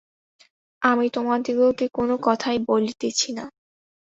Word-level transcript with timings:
আমি 0.81 1.05
তোমাদিগকে 1.09 1.85
কোনো 1.93 2.15
কথাই 2.21 2.57
বলিতেছি 2.67 3.29
না। 3.31 3.45